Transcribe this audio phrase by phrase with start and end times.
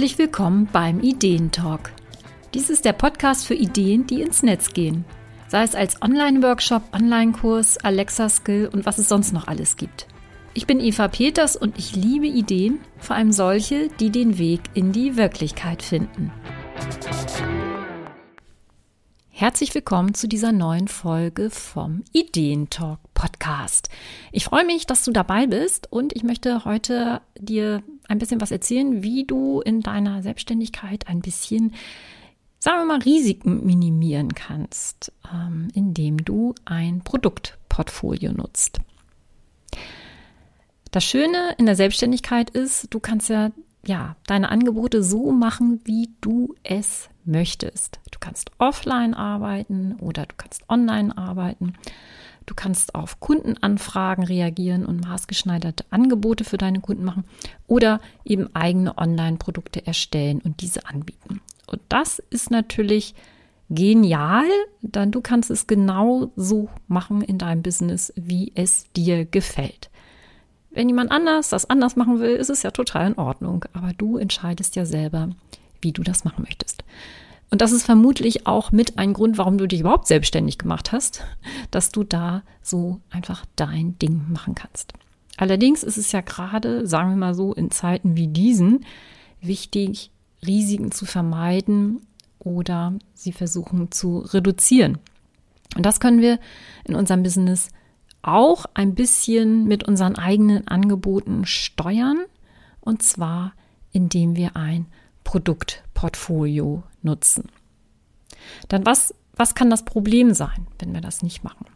[0.00, 1.92] Herzlich willkommen beim Ideentalk.
[2.54, 5.04] Dies ist der Podcast für Ideen, die ins Netz gehen.
[5.46, 10.06] Sei es als Online-Workshop, Online-Kurs, Alexa-Skill und was es sonst noch alles gibt.
[10.54, 14.92] Ich bin Eva Peters und ich liebe Ideen, vor allem solche, die den Weg in
[14.92, 16.32] die Wirklichkeit finden.
[19.28, 23.90] Herzlich willkommen zu dieser neuen Folge vom Ideentalk Podcast.
[24.32, 28.50] Ich freue mich, dass du dabei bist und ich möchte heute dir ein bisschen was
[28.50, 31.74] erzählen, wie du in deiner Selbstständigkeit ein bisschen,
[32.58, 38.80] sagen wir mal, Risiken minimieren kannst, ähm, indem du ein Produktportfolio nutzt.
[40.90, 43.52] Das Schöne in der Selbstständigkeit ist, du kannst ja
[43.86, 48.00] ja, deine Angebote so machen, wie du es möchtest.
[48.10, 51.74] Du kannst offline arbeiten oder du kannst online arbeiten.
[52.46, 57.24] Du kannst auf Kundenanfragen reagieren und maßgeschneiderte Angebote für deine Kunden machen
[57.66, 61.40] oder eben eigene Online-Produkte erstellen und diese anbieten.
[61.66, 63.14] Und das ist natürlich
[63.68, 64.48] genial,
[64.82, 69.90] denn du kannst es genau so machen in deinem Business, wie es dir gefällt.
[70.70, 73.64] Wenn jemand anders das anders machen will, ist es ja total in Ordnung.
[73.72, 75.30] Aber du entscheidest ja selber,
[75.82, 76.84] wie du das machen möchtest.
[77.50, 81.24] Und das ist vermutlich auch mit ein Grund, warum du dich überhaupt selbstständig gemacht hast,
[81.70, 84.92] dass du da so einfach dein Ding machen kannst.
[85.36, 88.84] Allerdings ist es ja gerade, sagen wir mal so, in Zeiten wie diesen
[89.40, 90.10] wichtig,
[90.46, 92.06] Risiken zu vermeiden
[92.38, 94.98] oder sie versuchen zu reduzieren.
[95.76, 96.38] Und das können wir
[96.84, 97.70] in unserem Business
[98.22, 102.24] auch ein bisschen mit unseren eigenen Angeboten steuern.
[102.80, 103.52] Und zwar,
[103.92, 104.86] indem wir ein
[105.30, 107.44] Produktportfolio nutzen.
[108.66, 111.66] Dann was, was kann das Problem sein, wenn wir das nicht machen?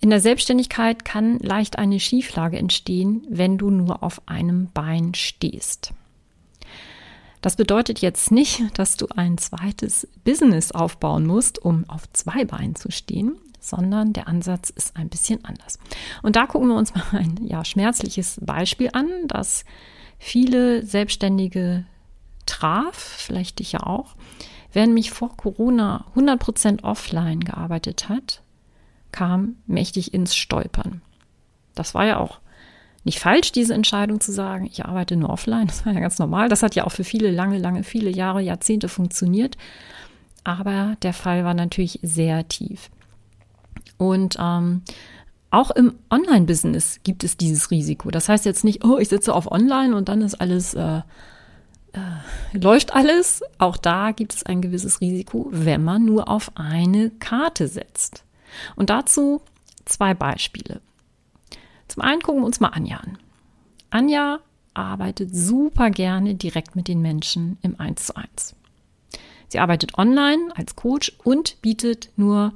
[0.00, 5.92] In der Selbstständigkeit kann leicht eine Schieflage entstehen, wenn du nur auf einem Bein stehst.
[7.42, 12.76] Das bedeutet jetzt nicht, dass du ein zweites Business aufbauen musst, um auf zwei Beinen
[12.76, 15.78] zu stehen, sondern der Ansatz ist ein bisschen anders.
[16.22, 19.66] Und da gucken wir uns mal ein ja, schmerzliches Beispiel an, das
[20.18, 21.84] viele Selbstständige
[22.50, 24.16] traf, vielleicht dich ja auch.
[24.72, 28.42] Wer nämlich vor Corona 100% offline gearbeitet hat,
[29.12, 31.02] kam mächtig ins Stolpern.
[31.74, 32.38] Das war ja auch
[33.02, 35.66] nicht falsch, diese Entscheidung zu sagen, ich arbeite nur offline.
[35.66, 36.48] Das war ja ganz normal.
[36.48, 39.56] Das hat ja auch für viele lange, lange, viele Jahre, Jahrzehnte funktioniert.
[40.44, 42.90] Aber der Fall war natürlich sehr tief.
[43.96, 44.82] Und ähm,
[45.50, 48.10] auch im Online-Business gibt es dieses Risiko.
[48.10, 51.00] Das heißt jetzt nicht, oh, ich sitze auf Online und dann ist alles, äh,
[52.52, 53.42] läuft alles.
[53.58, 58.24] Auch da gibt es ein gewisses Risiko, wenn man nur auf eine Karte setzt.
[58.76, 59.40] Und dazu
[59.84, 60.80] zwei Beispiele.
[61.88, 63.18] Zum einen gucken wir uns mal Anja an.
[63.90, 64.38] Anja
[64.74, 68.54] arbeitet super gerne direkt mit den Menschen im 1 zu 1.
[69.48, 72.52] Sie arbeitet online als Coach und bietet nur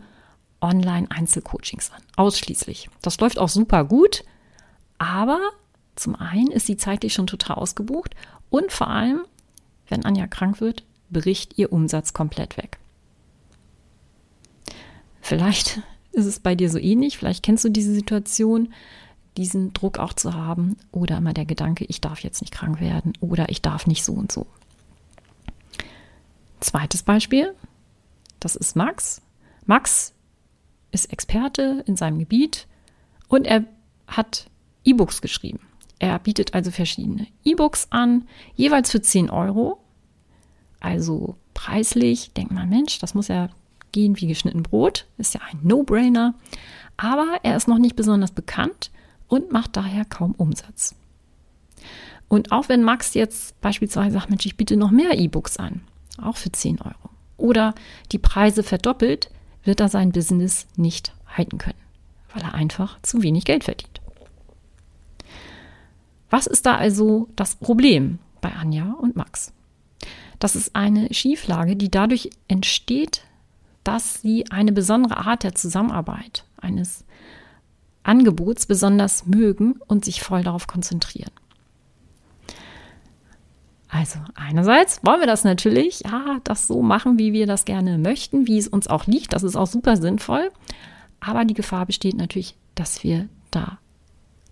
[0.60, 2.00] Online-Einzelcoachings an.
[2.16, 2.88] Ausschließlich.
[3.02, 4.24] Das läuft auch super gut,
[4.98, 5.40] aber
[5.96, 8.14] zum einen ist sie zeitlich schon total ausgebucht
[8.54, 9.24] und vor allem,
[9.88, 12.78] wenn Anja krank wird, bricht ihr Umsatz komplett weg.
[15.20, 15.82] Vielleicht
[16.12, 18.72] ist es bei dir so ähnlich, vielleicht kennst du diese Situation,
[19.36, 23.14] diesen Druck auch zu haben oder immer der Gedanke, ich darf jetzt nicht krank werden
[23.18, 24.46] oder ich darf nicht so und so.
[26.60, 27.56] Zweites Beispiel,
[28.38, 29.20] das ist Max.
[29.66, 30.12] Max
[30.92, 32.68] ist Experte in seinem Gebiet
[33.26, 33.64] und er
[34.06, 34.48] hat
[34.84, 35.58] E-Books geschrieben.
[35.98, 39.78] Er bietet also verschiedene E-Books an, jeweils für 10 Euro.
[40.80, 43.48] Also preislich, denkt man, Mensch, das muss ja
[43.92, 46.34] gehen wie geschnitten Brot, ist ja ein No-Brainer.
[46.96, 48.90] Aber er ist noch nicht besonders bekannt
[49.28, 50.94] und macht daher kaum Umsatz.
[52.28, 55.82] Und auch wenn Max jetzt beispielsweise sagt, Mensch, ich biete noch mehr E-Books an,
[56.20, 57.74] auch für 10 Euro, oder
[58.12, 59.30] die Preise verdoppelt,
[59.62, 61.78] wird er sein Business nicht halten können,
[62.32, 64.00] weil er einfach zu wenig Geld verdient.
[66.30, 69.52] Was ist da also das Problem bei Anja und Max?
[70.38, 73.24] Das ist eine Schieflage, die dadurch entsteht,
[73.84, 77.04] dass sie eine besondere Art der Zusammenarbeit, eines
[78.02, 81.30] Angebots besonders mögen und sich voll darauf konzentrieren.
[83.88, 88.48] Also einerseits wollen wir das natürlich, ja, das so machen, wie wir das gerne möchten,
[88.48, 89.32] wie es uns auch liegt.
[89.32, 90.50] Das ist auch super sinnvoll.
[91.20, 93.78] Aber die Gefahr besteht natürlich, dass wir da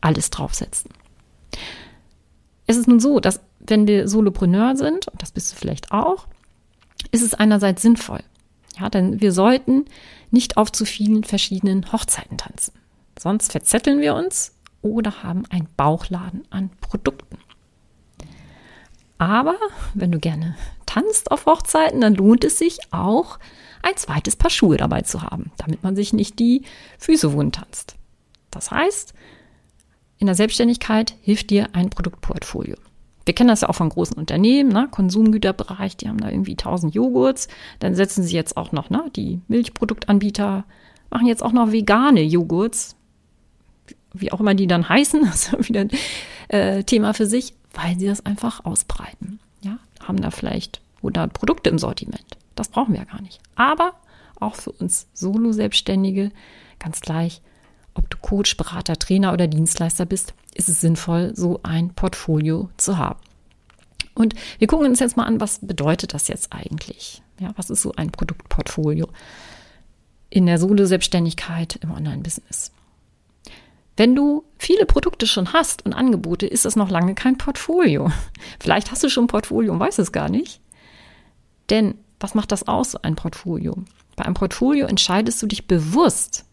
[0.00, 0.92] alles draufsetzen.
[2.72, 6.26] Es ist nun so, dass wenn wir Solopreneur sind, und das bist du vielleicht auch,
[7.10, 8.20] ist es einerseits sinnvoll.
[8.80, 9.84] Ja, denn wir sollten
[10.30, 12.72] nicht auf zu vielen verschiedenen Hochzeiten tanzen.
[13.18, 17.36] Sonst verzetteln wir uns oder haben einen Bauchladen an Produkten.
[19.18, 19.56] Aber
[19.92, 23.38] wenn du gerne tanzt auf Hochzeiten, dann lohnt es sich auch,
[23.82, 26.62] ein zweites Paar Schuhe dabei zu haben, damit man sich nicht die
[26.98, 27.96] Füße wund tanzt.
[28.50, 29.12] Das heißt,
[30.22, 32.76] in der Selbstständigkeit hilft dir ein Produktportfolio.
[33.24, 34.86] Wir kennen das ja auch von großen Unternehmen, ne?
[34.88, 37.48] Konsumgüterbereich, die haben da irgendwie 1000 Joghurts.
[37.80, 39.10] Dann setzen sie jetzt auch noch, ne?
[39.16, 40.62] die Milchproduktanbieter
[41.10, 42.94] machen jetzt auch noch vegane Joghurts.
[44.12, 45.90] Wie auch immer die dann heißen, das ist wieder ein
[46.46, 49.40] äh, Thema für sich, weil sie das einfach ausbreiten.
[49.62, 49.80] Ja?
[50.06, 52.38] Haben da vielleicht 100 Produkte im Sortiment.
[52.54, 53.40] Das brauchen wir ja gar nicht.
[53.56, 53.94] Aber
[54.38, 56.30] auch für uns Solo-Selbstständige,
[56.78, 57.42] ganz gleich,
[57.94, 62.98] ob du Coach, Berater, Trainer oder Dienstleister bist, ist es sinnvoll, so ein Portfolio zu
[62.98, 63.20] haben.
[64.14, 67.22] Und wir gucken uns jetzt mal an, was bedeutet das jetzt eigentlich?
[67.38, 69.08] Ja, was ist so ein Produktportfolio
[70.30, 72.72] in der Solo-Selbstständigkeit im Online-Business?
[73.96, 78.10] Wenn du viele Produkte schon hast und Angebote, ist das noch lange kein Portfolio.
[78.60, 80.60] Vielleicht hast du schon ein Portfolio und weißt es gar nicht.
[81.70, 83.76] Denn was macht das aus, ein Portfolio?
[84.16, 86.44] Bei einem Portfolio entscheidest du dich bewusst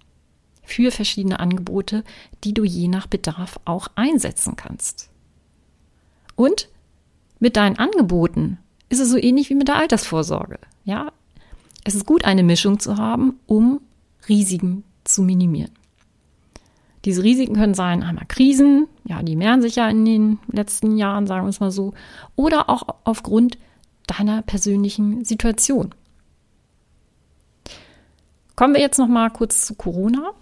[0.70, 2.04] für verschiedene Angebote,
[2.44, 5.10] die du je nach Bedarf auch einsetzen kannst.
[6.36, 6.70] Und
[7.40, 10.60] mit deinen Angeboten ist es so ähnlich wie mit der Altersvorsorge.
[10.86, 11.12] Ja,
[11.84, 13.82] es ist gut, eine Mischung zu haben, um
[14.28, 15.72] Risiken zu minimieren.
[17.06, 21.28] Diese Risiken können sein, einmal Krisen, ja, die mehren sich ja in den letzten Jahren,
[21.28, 21.94] sagen wir es mal so,
[22.36, 23.58] oder auch aufgrund
[24.08, 25.96] deiner persönlichen Situation.
[28.56, 30.34] Kommen wir jetzt noch mal kurz zu Corona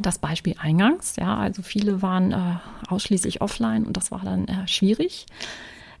[0.00, 1.16] das Beispiel eingangs.
[1.16, 2.56] Ja, also viele waren äh,
[2.88, 5.26] ausschließlich offline und das war dann äh, schwierig.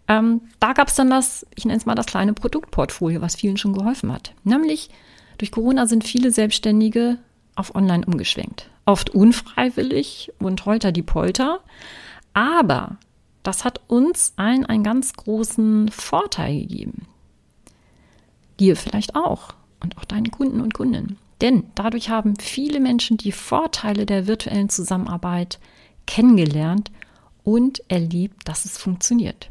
[0.06, 3.56] Ähm, da gab es dann das, ich nenne es mal das kleine Produktportfolio, was vielen
[3.56, 4.34] schon geholfen hat.
[4.44, 4.90] Nämlich
[5.38, 7.18] durch Corona sind viele Selbstständige
[7.54, 8.70] auf Online umgeschwenkt.
[8.84, 11.60] Oft unfreiwillig und holter die Polter.
[12.34, 12.98] Aber
[13.42, 17.06] das hat uns allen einen ganz großen Vorteil gegeben.
[18.58, 21.18] Dir vielleicht auch und auch deinen Kunden und Kundinnen.
[21.40, 25.58] Denn dadurch haben viele Menschen die Vorteile der virtuellen Zusammenarbeit
[26.06, 26.90] kennengelernt
[27.42, 29.50] und erlebt, dass es funktioniert.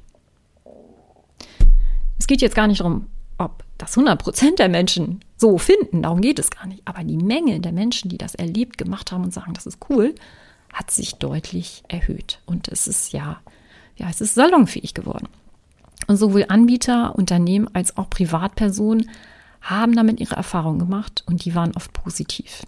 [2.18, 3.08] Es geht jetzt gar nicht darum,
[3.38, 6.82] ob das 100 Prozent der Menschen so finden, darum geht es gar nicht.
[6.86, 10.16] Aber die Menge der Menschen, die das erlebt, gemacht haben und sagen, das ist cool,
[10.72, 12.40] hat sich deutlich erhöht.
[12.46, 13.42] Und es ist ja,
[13.98, 15.28] ja, es ist salonfähig geworden.
[16.08, 19.10] Und sowohl Anbieter, Unternehmen als auch Privatpersonen
[19.64, 22.64] haben damit ihre Erfahrungen gemacht und die waren oft positiv.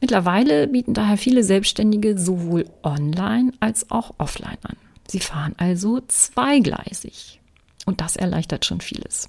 [0.00, 4.76] Mittlerweile bieten daher viele Selbstständige sowohl online als auch offline an.
[5.08, 7.40] Sie fahren also zweigleisig
[7.86, 9.28] und das erleichtert schon vieles.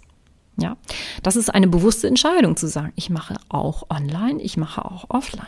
[0.58, 0.78] Ja,
[1.24, 5.48] das ist eine bewusste Entscheidung zu sagen, ich mache auch online, ich mache auch offline.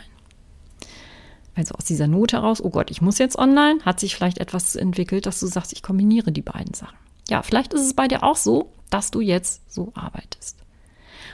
[1.54, 4.76] Also aus dieser Not heraus, oh Gott, ich muss jetzt online, hat sich vielleicht etwas
[4.76, 6.98] entwickelt, dass du sagst, ich kombiniere die beiden Sachen.
[7.28, 10.56] Ja, vielleicht ist es bei dir auch so, dass du jetzt so arbeitest.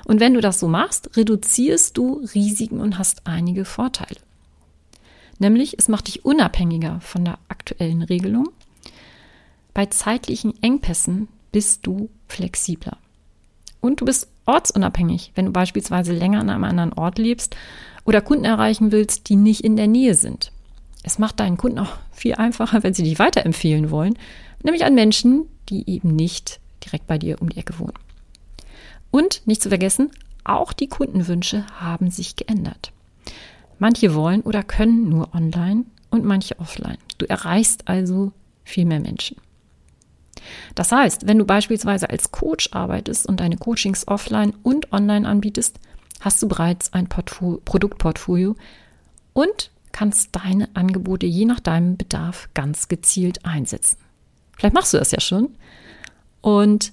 [0.05, 4.21] Und wenn du das so machst, reduzierst du Risiken und hast einige Vorteile.
[5.39, 8.49] Nämlich, es macht dich unabhängiger von der aktuellen Regelung.
[9.75, 12.99] Bei zeitlichen Engpässen bist du flexibler.
[13.81, 17.57] Und du bist ortsunabhängig, wenn du beispielsweise länger an einem anderen Ort lebst
[18.05, 20.53] oder Kunden erreichen willst, die nicht in der Nähe sind.
[21.03, 24.19] Es macht deinen Kunden auch viel einfacher, wenn sie dich weiterempfehlen wollen,
[24.63, 27.95] nämlich an Menschen, die eben nicht direkt bei dir um die Ecke wohnen.
[29.11, 30.11] Und nicht zu vergessen,
[30.45, 32.93] auch die Kundenwünsche haben sich geändert.
[33.79, 36.99] Manche wollen oder können nur online und manche offline.
[37.19, 38.33] Du erreichst also
[38.65, 39.37] viel mehr Menschen.
[40.75, 45.79] Das heißt, wenn du beispielsweise als Coach arbeitest und deine Coachings offline und online anbietest,
[46.21, 48.57] hast du bereits ein Portfolio, Produktportfolio
[49.33, 53.99] und kannst deine Angebote je nach deinem Bedarf ganz gezielt einsetzen.
[54.57, 55.55] Vielleicht machst du das ja schon
[56.41, 56.93] und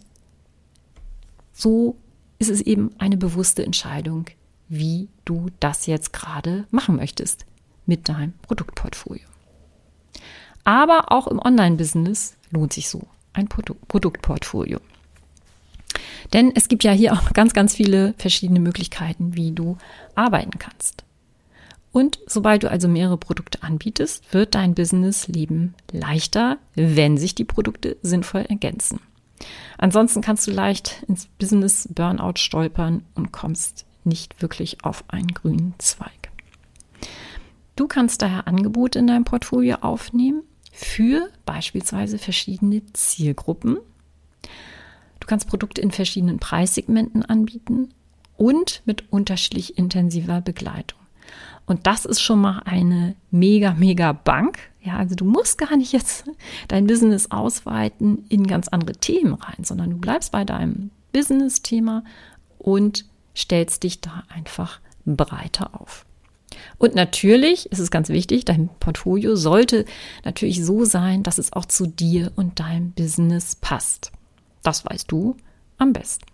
[1.54, 1.98] so
[2.40, 4.26] ist es eben eine bewusste Entscheidung,
[4.70, 7.46] wie du das jetzt gerade machen möchtest
[7.86, 9.28] mit deinem Produktportfolio.
[10.64, 14.80] Aber auch im Online-Business lohnt sich so ein Produ Produktportfolio.
[16.34, 19.78] Denn es gibt ja hier auch ganz, ganz viele verschiedene Möglichkeiten, wie du
[20.16, 21.04] arbeiten kannst.
[21.92, 27.98] Und sobald du also mehrere Produkte anbietest, wird dein Businessleben leichter, wenn sich die Produkte
[28.02, 29.00] sinnvoll ergänzen.
[29.78, 35.74] Ansonsten kannst du leicht ins Business Burnout stolpern und kommst nicht wirklich auf einen grünen
[35.78, 36.30] Zweig.
[37.76, 40.44] Du kannst daher Angebote in deinem Portfolio aufnehmen
[40.74, 43.78] für beispielsweise verschiedene Zielgruppen.
[45.20, 47.94] Du kannst Produkte in verschiedenen Preissegmenten anbieten
[48.38, 50.99] und mit unterschiedlich intensiver Begleitung.
[51.70, 54.58] Und das ist schon mal eine mega, mega Bank.
[54.82, 56.26] Ja, also du musst gar nicht jetzt
[56.68, 62.04] dein Business ausweiten in ganz andere Themen rein, sondern du bleibst bei deinem Business-Thema
[62.58, 63.06] und
[63.38, 66.08] stellst dich da einfach breiter auf.
[66.80, 69.86] Und natürlich ist es ganz wichtig, dein Portfolio sollte
[70.26, 74.12] natürlich so sein, dass es auch zu dir und deinem Business passt.
[74.64, 75.38] Das weißt du
[75.78, 76.26] am besten.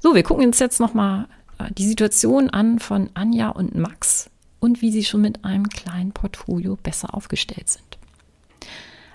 [0.00, 1.28] So, wir gucken uns jetzt nochmal
[1.70, 6.76] die Situation an von Anja und Max und wie sie schon mit einem kleinen Portfolio
[6.76, 7.98] besser aufgestellt sind.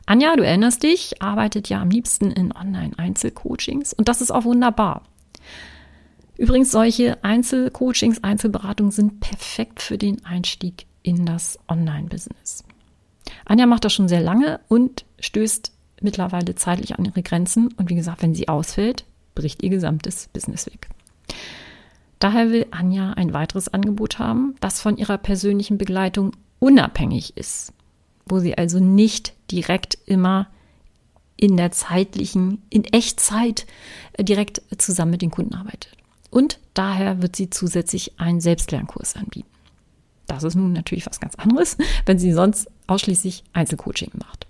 [0.06, 5.04] Anja, du erinnerst dich, arbeitet ja am liebsten in Online-Einzelcoachings und das ist auch wunderbar.
[6.38, 12.63] Übrigens, solche Einzelcoachings, Einzelberatungen sind perfekt für den Einstieg in das Online-Business.
[13.46, 17.74] Anja macht das schon sehr lange und stößt mittlerweile zeitlich an ihre Grenzen.
[17.74, 20.89] Und wie gesagt, wenn sie ausfällt, bricht ihr gesamtes Business weg.
[22.19, 27.74] Daher will Anja ein weiteres Angebot haben, das von ihrer persönlichen Begleitung unabhängig ist,
[28.25, 30.47] wo sie also nicht direkt immer
[31.36, 33.67] in der zeitlichen, in Echtzeit
[34.13, 35.95] äh, direkt zusammen mit den Kunden arbeitet.
[36.31, 39.47] Und daher wird sie zusätzlich einen Selbstlernkurs anbieten.
[40.25, 44.47] Das ist nun natürlich was ganz anderes, wenn sie sonst ausschließlich Einzelcoaching macht.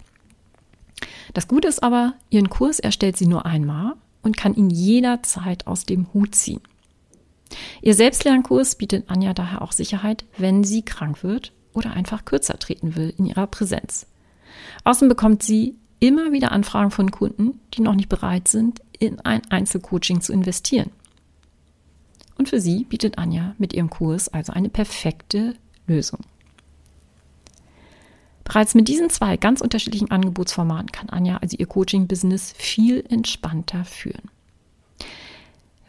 [1.33, 3.93] Das Gute ist aber, ihren Kurs erstellt sie nur einmal
[4.23, 6.61] und kann ihn jederzeit aus dem Hut ziehen.
[7.81, 12.95] Ihr Selbstlernkurs bietet Anja daher auch Sicherheit, wenn sie krank wird oder einfach kürzer treten
[12.95, 14.07] will in ihrer Präsenz.
[14.83, 19.41] Außerdem bekommt sie immer wieder Anfragen von Kunden, die noch nicht bereit sind, in ein
[19.49, 20.91] Einzelcoaching zu investieren.
[22.37, 25.55] Und für sie bietet Anja mit ihrem Kurs also eine perfekte
[25.87, 26.19] Lösung.
[28.43, 34.29] Bereits mit diesen zwei ganz unterschiedlichen Angebotsformaten kann Anja also ihr Coaching-Business viel entspannter führen.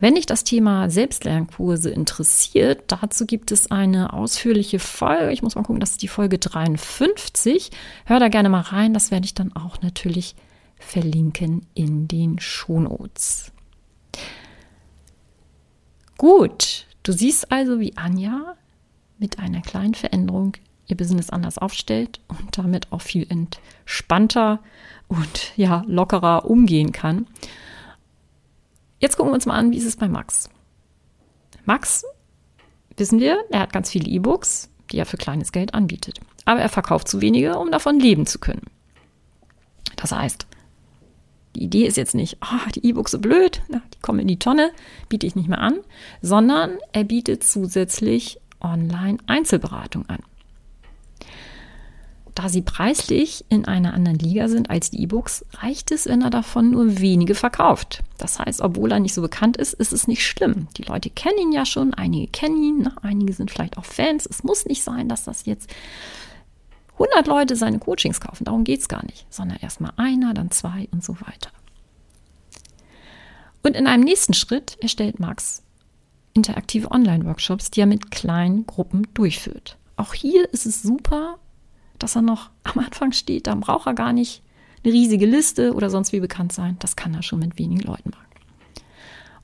[0.00, 5.32] Wenn dich das Thema Selbstlernkurse interessiert, dazu gibt es eine ausführliche Folge.
[5.32, 7.70] Ich muss mal gucken, das ist die Folge 53.
[8.04, 8.94] Hör da gerne mal rein.
[8.94, 10.36] Das werde ich dann auch natürlich
[10.78, 13.50] verlinken in den Shownotes.
[16.16, 18.54] Gut, du siehst also, wie Anja
[19.18, 24.60] mit einer kleinen Veränderung ihr Business anders aufstellt und damit auch viel entspannter
[25.08, 27.26] und ja lockerer umgehen kann.
[29.00, 30.50] Jetzt gucken wir uns mal an, wie ist es bei Max.
[31.64, 32.04] Max,
[32.96, 36.20] wissen wir, er hat ganz viele E-Books, die er für kleines Geld anbietet.
[36.44, 38.66] Aber er verkauft zu wenige, um davon leben zu können.
[39.96, 40.46] Das heißt,
[41.54, 44.70] die Idee ist jetzt nicht, oh, die E-Books so blöd, die kommen in die Tonne,
[45.08, 45.78] biete ich nicht mehr an,
[46.22, 50.22] sondern er bietet zusätzlich Online-Einzelberatung an.
[52.38, 56.30] Da sie preislich in einer anderen Liga sind als die E-Books, reicht es, wenn er
[56.30, 58.04] davon nur wenige verkauft.
[58.16, 60.68] Das heißt, obwohl er nicht so bekannt ist, ist es nicht schlimm.
[60.76, 62.94] Die Leute kennen ihn ja schon, einige kennen ihn, ne?
[63.02, 64.24] einige sind vielleicht auch Fans.
[64.24, 65.68] Es muss nicht sein, dass das jetzt
[66.92, 68.44] 100 Leute seine Coachings kaufen.
[68.44, 71.50] Darum geht es gar nicht, sondern erstmal einer, dann zwei und so weiter.
[73.64, 75.64] Und in einem nächsten Schritt erstellt Max
[76.34, 79.76] interaktive Online-Workshops, die er mit kleinen Gruppen durchführt.
[79.96, 81.40] Auch hier ist es super,
[81.98, 83.46] dass er noch am Anfang steht.
[83.46, 84.42] Da braucht er gar nicht
[84.84, 86.76] eine riesige Liste oder sonst wie bekannt sein.
[86.78, 88.26] Das kann er schon mit wenigen Leuten machen.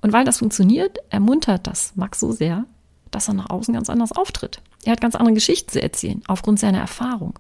[0.01, 2.67] Und weil das funktioniert, ermuntert das Max so sehr,
[3.11, 4.61] dass er nach außen ganz anders auftritt.
[4.85, 7.39] Er hat ganz andere Geschichten zu erzählen, aufgrund seiner Erfahrung.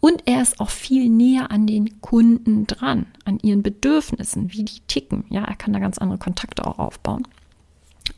[0.00, 4.80] Und er ist auch viel näher an den Kunden dran, an ihren Bedürfnissen, wie die
[4.86, 5.24] ticken.
[5.30, 7.26] Ja, er kann da ganz andere Kontakte auch aufbauen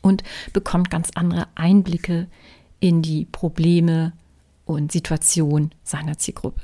[0.01, 2.27] und bekommt ganz andere Einblicke
[2.79, 4.13] in die Probleme,
[4.67, 6.61] und Situation seiner Zielgruppe.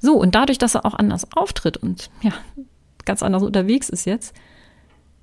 [0.00, 2.32] So, und dadurch, dass er auch anders auftritt und ja,
[3.04, 4.34] ganz anders unterwegs ist jetzt,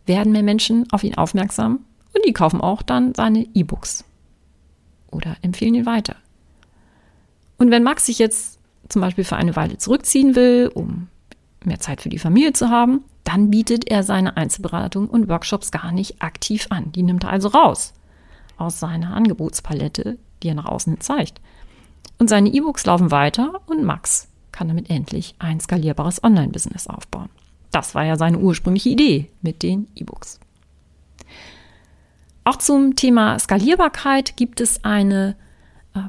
[0.06, 4.04] werden mehr Menschen auf ihn aufmerksam und die kaufen auch dann seine E-Books
[5.12, 6.16] oder empfehlen ihn weiter.
[7.58, 11.08] Und wenn Max sich jetzt zum Beispiel für eine Weile zurückziehen will, um
[11.64, 15.92] mehr Zeit für die Familie zu haben, dann bietet er seine Einzelberatung und Workshops gar
[15.92, 16.92] nicht aktiv an.
[16.92, 17.94] Die nimmt er also raus
[18.58, 21.42] aus seiner Angebotspalette, die er nach außen zeigt.
[22.18, 27.30] Und seine E-Books laufen weiter und Max kann damit endlich ein skalierbares Online-Business aufbauen.
[27.72, 30.40] Das war ja seine ursprüngliche Idee mit den E-Books.
[32.46, 35.36] Auch zum Thema Skalierbarkeit gibt es eine
[35.94, 36.00] äh,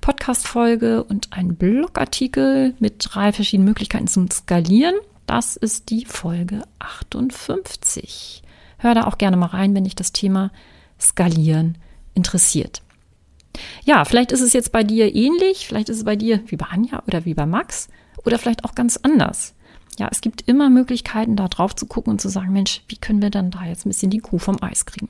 [0.00, 4.94] Podcast-Folge und einen Blogartikel mit drei verschiedenen Möglichkeiten zum Skalieren.
[5.26, 8.42] Das ist die Folge 58.
[8.78, 10.50] Hör da auch gerne mal rein, wenn dich das Thema
[10.98, 11.78] Skalieren
[12.14, 12.82] interessiert.
[13.84, 16.66] Ja, vielleicht ist es jetzt bei dir ähnlich, vielleicht ist es bei dir wie bei
[16.66, 17.88] Anja oder wie bei Max
[18.24, 19.54] oder vielleicht auch ganz anders.
[19.98, 23.22] Ja, es gibt immer Möglichkeiten, da drauf zu gucken und zu sagen, Mensch, wie können
[23.22, 25.08] wir dann da jetzt ein bisschen die Kuh vom Eis kriegen?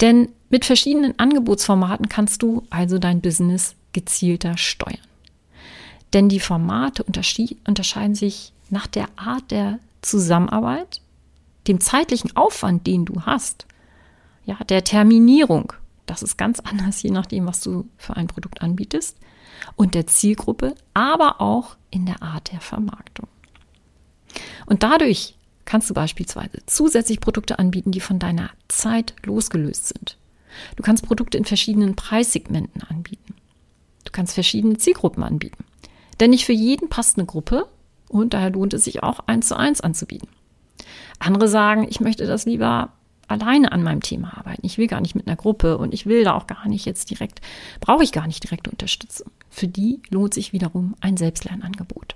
[0.00, 4.98] Denn mit verschiedenen Angebotsformaten kannst du also dein Business gezielter steuern.
[6.12, 11.00] Denn die Formate unterscheiden sich nach der Art der Zusammenarbeit,
[11.66, 13.66] dem zeitlichen Aufwand, den du hast,
[14.48, 15.74] ja, der Terminierung.
[16.06, 19.18] Das ist ganz anders, je nachdem, was du für ein Produkt anbietest
[19.76, 23.28] und der Zielgruppe, aber auch in der Art der Vermarktung.
[24.64, 25.34] Und dadurch
[25.66, 30.16] kannst du beispielsweise zusätzlich Produkte anbieten, die von deiner Zeit losgelöst sind.
[30.76, 33.34] Du kannst Produkte in verschiedenen Preissegmenten anbieten.
[34.04, 35.62] Du kannst verschiedene Zielgruppen anbieten.
[36.20, 37.68] Denn nicht für jeden passt eine Gruppe
[38.08, 40.28] und daher lohnt es sich auch eins zu eins anzubieten.
[41.18, 42.94] Andere sagen, ich möchte das lieber
[43.28, 44.64] alleine an meinem Thema arbeiten.
[44.64, 47.10] Ich will gar nicht mit einer Gruppe und ich will da auch gar nicht jetzt
[47.10, 47.40] direkt,
[47.80, 49.30] brauche ich gar nicht direkte Unterstützung.
[49.50, 52.14] Für die lohnt sich wiederum ein Selbstlernangebot.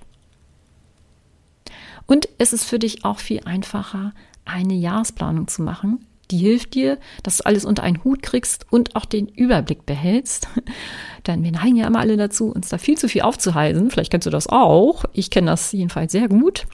[2.07, 4.13] Und es ist für dich auch viel einfacher,
[4.45, 6.05] eine Jahresplanung zu machen.
[6.31, 10.49] Die hilft dir, dass du alles unter einen Hut kriegst und auch den Überblick behältst.
[11.27, 13.91] Denn wir neigen ja immer alle dazu, uns da viel zu viel aufzuhalten.
[13.91, 15.05] Vielleicht kennst du das auch.
[15.13, 16.67] Ich kenne das jedenfalls sehr gut.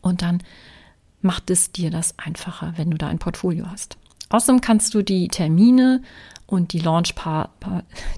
[0.00, 0.42] Und dann
[1.24, 3.96] macht es dir das einfacher, wenn du da ein Portfolio hast.
[4.28, 6.02] Außerdem kannst du die Termine
[6.46, 7.14] und die, Launch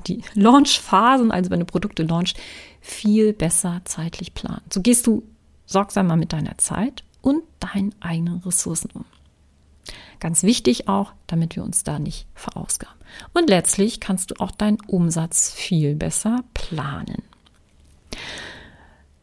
[0.06, 2.36] die Launchphasen, also wenn du Produkte launchst,
[2.80, 4.62] viel besser zeitlich planen.
[4.72, 5.22] So gehst du
[5.66, 9.04] sorgsamer mit deiner Zeit und deinen eigenen Ressourcen um.
[10.18, 12.96] Ganz wichtig auch, damit wir uns da nicht verausgaben.
[13.34, 17.22] Und letztlich kannst du auch deinen Umsatz viel besser planen.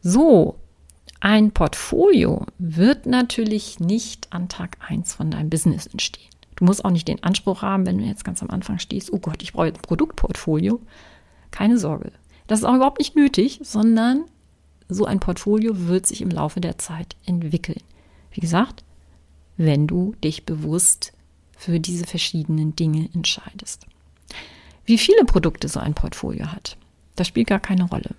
[0.02, 0.58] So,
[1.24, 6.28] ein Portfolio wird natürlich nicht an Tag 1 von deinem Business entstehen.
[6.56, 9.18] Du musst auch nicht den Anspruch haben, wenn du jetzt ganz am Anfang stehst, oh
[9.18, 10.82] Gott, ich brauche ein Produktportfolio.
[11.50, 12.12] Keine Sorge.
[12.46, 14.26] Das ist auch überhaupt nicht nötig, sondern
[14.90, 17.80] so ein Portfolio wird sich im Laufe der Zeit entwickeln.
[18.30, 18.84] Wie gesagt,
[19.56, 21.14] wenn du dich bewusst
[21.56, 23.86] für diese verschiedenen Dinge entscheidest.
[24.84, 26.76] Wie viele Produkte so ein Portfolio hat,
[27.16, 28.10] das spielt gar keine Rolle.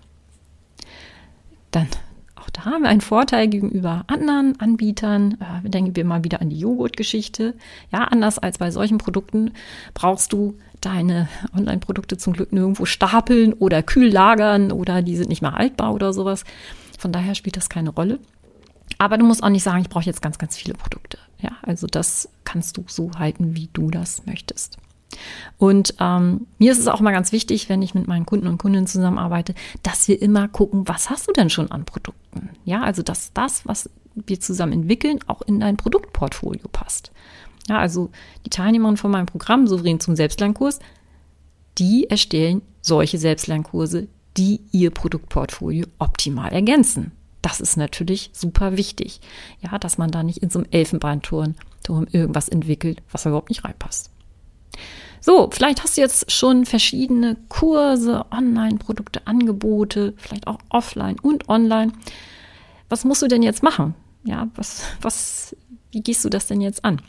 [1.70, 1.88] Dann
[2.46, 5.38] auch da haben wir einen Vorteil gegenüber anderen Anbietern.
[5.64, 7.56] Äh, denken wir mal wieder an die Joghurt-Geschichte.
[7.92, 9.52] Ja, anders als bei solchen Produkten
[9.94, 15.42] brauchst du deine Online-Produkte zum Glück nirgendwo stapeln oder kühl lagern oder die sind nicht
[15.42, 16.44] mehr haltbar oder sowas.
[17.00, 18.20] Von daher spielt das keine Rolle.
[18.98, 21.18] Aber du musst auch nicht sagen, ich brauche jetzt ganz, ganz viele Produkte.
[21.42, 24.78] Ja, also das kannst du so halten, wie du das möchtest.
[25.58, 28.58] Und ähm, mir ist es auch mal ganz wichtig, wenn ich mit meinen Kunden und
[28.58, 32.50] Kundinnen zusammenarbeite, dass wir immer gucken, was hast du denn schon an Produkten?
[32.66, 37.12] Ja, also dass das, was wir zusammen entwickeln, auch in dein Produktportfolio passt.
[37.68, 38.12] Ja, also
[38.46, 40.80] die Teilnehmerinnen von meinem Programm Souverän zum Selbstlernkurs,
[41.78, 47.12] die erstellen solche Selbstlernkurse, die ihr Produktportfolio optimal ergänzen.
[47.42, 49.22] Das ist natürlich super wichtig.
[49.62, 51.56] Ja, dass man da nicht in so einem Elfenbeinturm
[51.88, 54.10] irgendwas entwickelt, was überhaupt nicht reinpasst.
[55.26, 61.94] So, vielleicht hast du jetzt schon verschiedene Kurse, Online-Produkte, Angebote, vielleicht auch offline und online.
[62.90, 63.96] Was musst du denn jetzt machen?
[64.24, 65.56] Ja, was, was,
[65.90, 67.02] wie gehst du das denn jetzt an?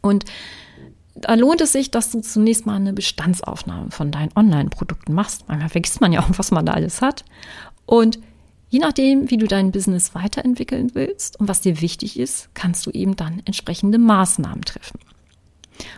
[0.00, 0.24] Und
[1.14, 5.44] da lohnt es sich, dass du zunächst mal eine Bestandsaufnahme von deinen Online-Produkten machst.
[5.46, 7.26] Manchmal vergisst man ja auch, was man da alles hat.
[7.84, 8.18] Und
[8.70, 12.90] je nachdem, wie du dein Business weiterentwickeln willst und was dir wichtig ist, kannst du
[12.92, 15.00] eben dann entsprechende Maßnahmen treffen.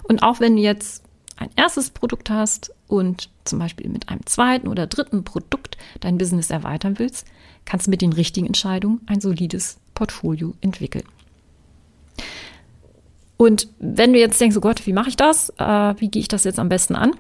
[0.02, 1.04] Und auch wenn du jetzt
[1.38, 6.50] ein erstes Produkt hast und zum Beispiel mit einem zweiten oder dritten Produkt dein Business
[6.50, 7.26] erweitern willst,
[7.64, 11.04] kannst du mit den richtigen Entscheidungen ein solides Portfolio entwickeln.
[13.36, 15.50] Und wenn du jetzt denkst, oh Gott, wie mache ich das?
[15.58, 17.12] Äh, wie gehe ich das jetzt am besten an?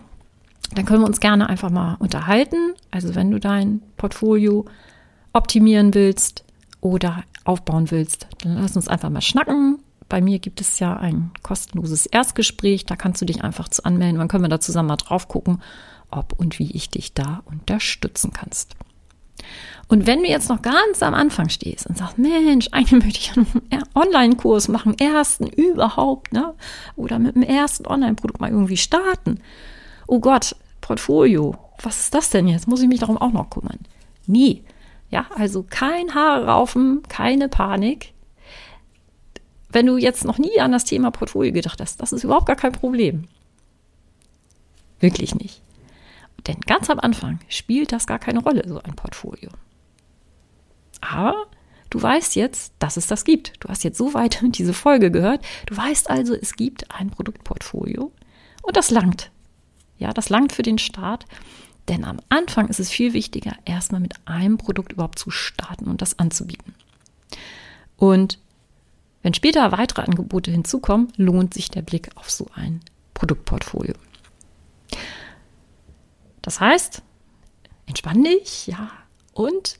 [0.74, 2.74] Dann können wir uns gerne einfach mal unterhalten.
[2.90, 4.66] Also wenn du dein Portfolio
[5.32, 6.44] optimieren willst
[6.80, 9.77] oder aufbauen willst, dann lass uns einfach mal schnacken.
[10.08, 14.18] Bei mir gibt es ja ein kostenloses Erstgespräch, da kannst du dich einfach zu anmelden.
[14.18, 15.62] Dann können wir da zusammen mal drauf gucken,
[16.10, 18.74] ob und wie ich dich da unterstützen kannst.
[19.88, 23.32] Und wenn du jetzt noch ganz am Anfang stehst und sagst, Mensch, eigentlich möchte ich
[23.36, 26.54] einen Online-Kurs machen, ersten überhaupt, ne?
[26.96, 29.40] Oder mit dem ersten Online-Produkt mal irgendwie starten.
[30.06, 32.66] Oh Gott, Portfolio, was ist das denn jetzt?
[32.66, 33.78] Muss ich mich darum auch noch kümmern?
[34.26, 34.64] Nie.
[35.10, 38.12] Ja, also kein Haare raufen, keine Panik
[39.70, 42.56] wenn du jetzt noch nie an das Thema Portfolio gedacht hast, das ist überhaupt gar
[42.56, 43.28] kein Problem.
[45.00, 45.62] Wirklich nicht.
[46.46, 49.50] Denn ganz am Anfang spielt das gar keine Rolle, so ein Portfolio.
[51.00, 51.46] Aber
[51.90, 53.52] du weißt jetzt, dass es das gibt.
[53.60, 55.44] Du hast jetzt so weit diese Folge gehört.
[55.66, 58.12] Du weißt also, es gibt ein Produktportfolio
[58.62, 59.30] und das langt.
[59.98, 61.26] Ja, das langt für den Start.
[61.88, 66.02] Denn am Anfang ist es viel wichtiger, erstmal mit einem Produkt überhaupt zu starten und
[66.02, 66.74] das anzubieten.
[67.96, 68.38] Und
[69.22, 72.80] wenn später weitere Angebote hinzukommen, lohnt sich der Blick auf so ein
[73.14, 73.94] Produktportfolio.
[76.42, 77.02] Das heißt,
[77.86, 78.90] entspann dich, ja,
[79.32, 79.78] und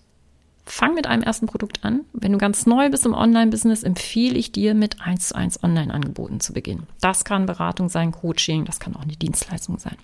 [0.65, 2.05] fang mit einem ersten Produkt an.
[2.13, 6.41] Wenn du ganz neu bist im Online-Business, empfehle ich dir, mit 1 zu 1 Online-Angeboten
[6.41, 6.87] zu beginnen.
[7.01, 9.97] Das kann Beratung sein, Coaching, das kann auch eine Dienstleistung sein.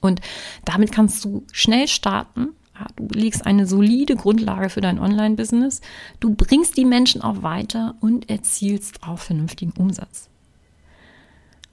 [0.00, 0.20] Und
[0.64, 2.48] damit kannst du schnell starten.
[2.96, 5.80] Du legst eine solide Grundlage für dein Online-Business.
[6.20, 10.28] Du bringst die Menschen auch weiter und erzielst auch vernünftigen Umsatz.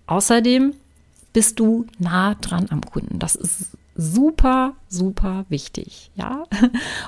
[0.07, 0.73] Außerdem
[1.31, 3.19] bist du nah dran am Kunden.
[3.19, 6.11] Das ist super, super wichtig.
[6.15, 6.43] Ja.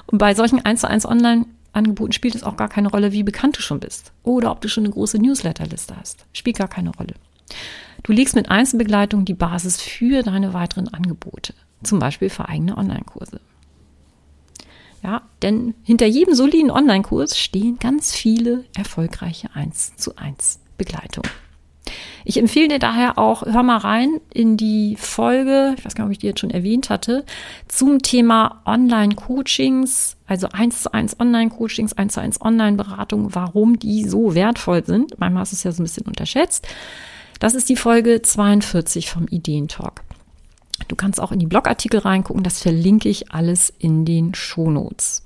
[0.07, 3.57] Und bei solchen 1 zu 1 Online-Angeboten spielt es auch gar keine Rolle, wie bekannt
[3.57, 4.11] du schon bist.
[4.23, 6.25] Oder ob du schon eine große Newsletterliste hast.
[6.33, 7.13] Spielt gar keine Rolle.
[8.03, 11.53] Du legst mit Einzelbegleitung die Basis für deine weiteren Angebote.
[11.83, 13.39] Zum Beispiel für eigene Online-Kurse.
[15.05, 21.29] Ja, denn hinter jedem soliden Online-Kurs stehen ganz viele erfolgreiche 1 zu 1 Begleitungen.
[22.23, 26.09] Ich empfehle dir daher auch, hör mal rein in die Folge, ich weiß gar nicht,
[26.09, 27.23] ob ich die jetzt schon erwähnt hatte,
[27.67, 34.33] zum Thema Online-Coachings, also eins zu eins Online-Coachings, eins zu eins Online-Beratung, warum die so
[34.33, 35.19] wertvoll sind.
[35.19, 36.67] Manchmal ist es ja so ein bisschen unterschätzt.
[37.39, 40.01] Das ist die Folge 42 vom Ideentalk.
[40.87, 45.23] Du kannst auch in die Blogartikel reingucken, das verlinke ich alles in den Shownotes.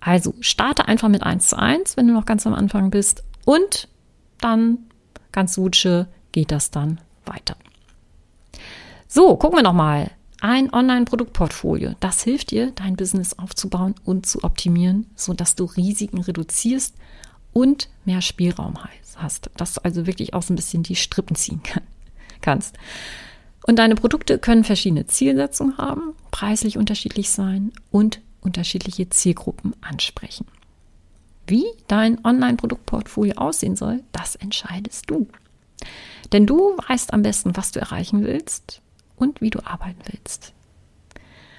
[0.00, 3.88] Also starte einfach mit eins zu eins, wenn du noch ganz am Anfang bist und
[4.40, 4.78] dann
[5.32, 7.56] ganz Suche geht das dann weiter.
[9.08, 10.10] So, gucken wir nochmal.
[10.40, 16.94] Ein Online-Produktportfolio, das hilft dir, dein Business aufzubauen und zu optimieren, sodass du Risiken reduzierst
[17.52, 18.74] und mehr Spielraum
[19.16, 21.82] hast, dass du also wirklich auch so ein bisschen die Strippen ziehen kann,
[22.40, 22.76] kannst.
[23.66, 30.46] Und deine Produkte können verschiedene Zielsetzungen haben, preislich unterschiedlich sein und unterschiedliche Zielgruppen ansprechen.
[31.46, 35.28] Wie dein Online-Produktportfolio aussehen soll, das entscheidest du.
[36.32, 38.82] Denn du weißt am besten, was du erreichen willst
[39.16, 40.52] und wie du arbeiten willst.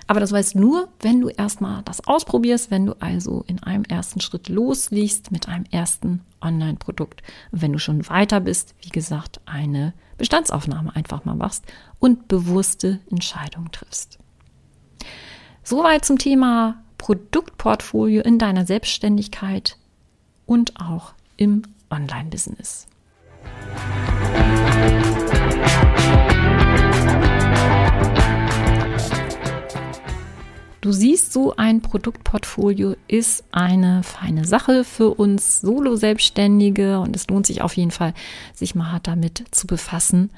[0.09, 4.21] Aber das weißt nur, wenn du erstmal das ausprobierst, wenn du also in einem ersten
[4.21, 7.21] Schritt losliegst mit einem ersten Online-Produkt.
[7.51, 11.63] Wenn du schon weiter bist, wie gesagt, eine Bestandsaufnahme einfach mal machst
[11.99, 14.19] und bewusste Entscheidungen triffst.
[15.63, 19.77] Soweit zum Thema Produktportfolio in deiner Selbstständigkeit
[20.45, 22.87] und auch im Online-Business.
[30.81, 37.45] Du siehst, so ein Produktportfolio ist eine feine Sache für uns Solo-Selbstständige und es lohnt
[37.45, 38.13] sich auf jeden Fall,
[38.55, 40.31] sich mal hart damit zu befassen.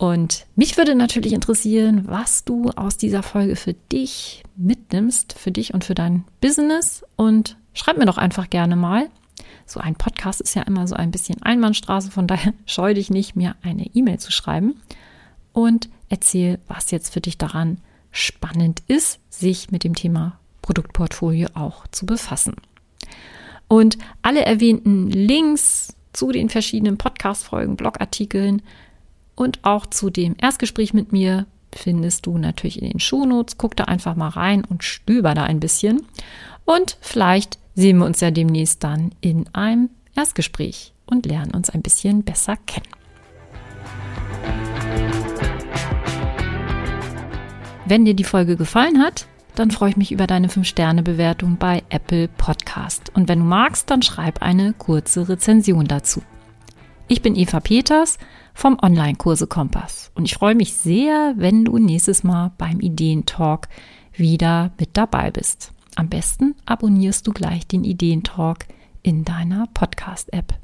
[0.00, 5.74] Und mich würde natürlich interessieren, was du aus dieser Folge für dich mitnimmst, für dich
[5.74, 7.04] und für dein Business.
[7.16, 9.10] Und schreib mir doch einfach gerne mal.
[9.66, 13.36] So ein Podcast ist ja immer so ein bisschen Einbahnstraße, von daher scheu dich nicht,
[13.36, 14.80] mir eine E-Mail zu schreiben.
[15.52, 17.76] Und erzähl, was jetzt für dich daran
[18.10, 22.54] spannend ist, sich mit dem Thema Produktportfolio auch zu befassen.
[23.68, 28.62] Und alle erwähnten Links zu den verschiedenen Podcast-Folgen, Blogartikeln
[29.40, 33.56] und auch zu dem Erstgespräch mit mir findest du natürlich in den Shownotes.
[33.56, 36.02] Guck da einfach mal rein und stöber da ein bisschen.
[36.66, 41.80] Und vielleicht sehen wir uns ja demnächst dann in einem Erstgespräch und lernen uns ein
[41.80, 42.86] bisschen besser kennen.
[47.86, 52.28] Wenn dir die Folge gefallen hat, dann freue ich mich über deine 5-Sterne-Bewertung bei Apple
[52.28, 53.10] Podcast.
[53.14, 56.20] Und wenn du magst, dann schreib eine kurze Rezension dazu.
[57.08, 58.18] Ich bin Eva Peters
[58.60, 63.68] vom Online-Kurse Kompass und ich freue mich sehr, wenn du nächstes Mal beim Ideentalk
[64.12, 65.72] wieder mit dabei bist.
[65.96, 68.66] Am besten abonnierst du gleich den Ideentalk
[69.02, 70.58] in deiner Podcast-App.